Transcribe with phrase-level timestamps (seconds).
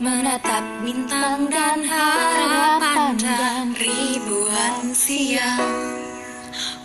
[0.00, 5.60] menatap bintang dan harapan dan ribuan siang.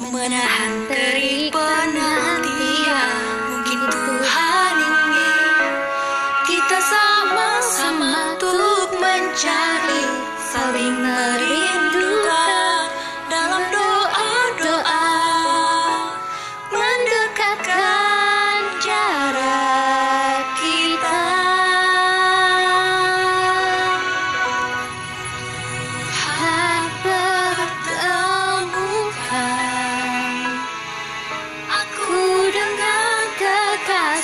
[0.03, 3.15] Menahan terik penantian
[3.47, 5.63] mungkin Tuhan ingin
[6.43, 10.03] kita sama-sama untuk mencari
[10.51, 11.54] saling merindu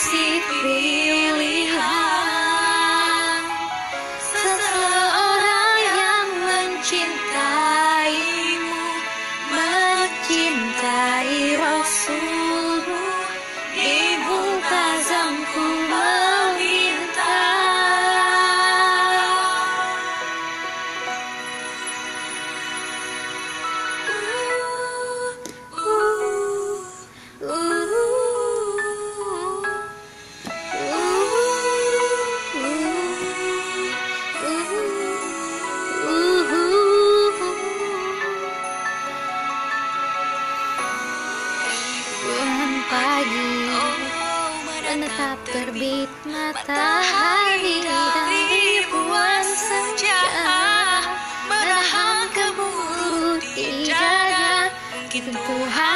[0.02, 1.01] kekasih pilihan
[42.92, 43.56] pagi.
[44.92, 50.20] Menetap terbit matahari dan ribuan senja.
[51.48, 55.91] Meraham gemuruh di dada Mungkin Tuhan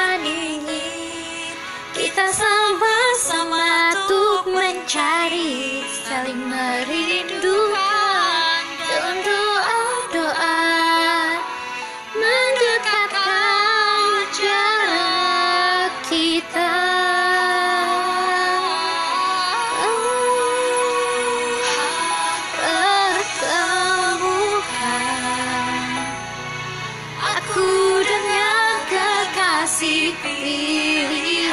[29.76, 31.52] pilihan.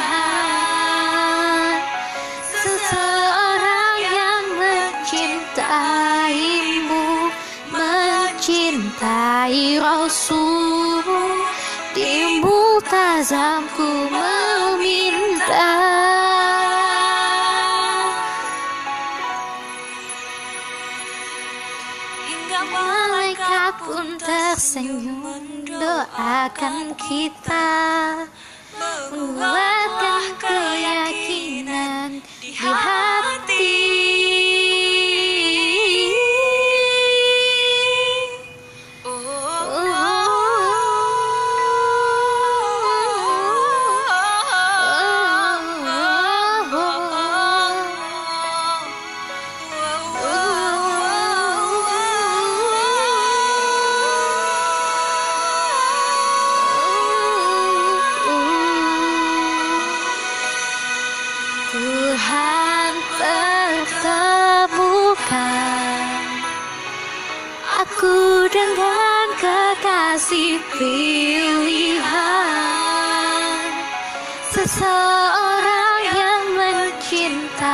[2.55, 7.27] Seseorang yang mencintaimu
[7.75, 11.43] Mencintai Rasulmu
[11.99, 14.52] Di multazamku meminta
[23.33, 25.25] Malaikat pun tersenyum
[25.65, 27.73] Doakan kita.
[29.09, 33.22] Menguatkan keyakinan di hati
[70.13, 72.05] kekasih pilihan
[74.53, 77.65] Seseorang yang mencintaimu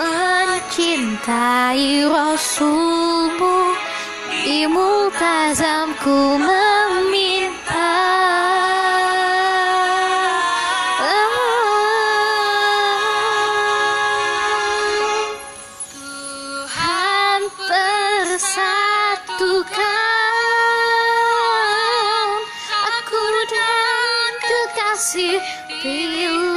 [0.00, 1.28] Mencintai
[2.08, 3.76] Rasulmu.
[4.40, 6.40] Di multazamku
[25.00, 25.40] kekasih
[25.80, 26.49] pilihan